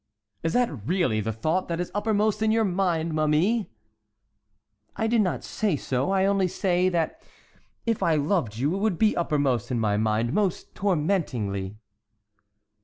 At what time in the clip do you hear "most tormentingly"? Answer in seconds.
10.33-11.77